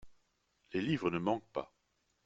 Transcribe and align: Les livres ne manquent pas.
Les 0.73 0.81
livres 0.81 1.11
ne 1.11 1.19
manquent 1.19 1.47
pas. 1.51 1.71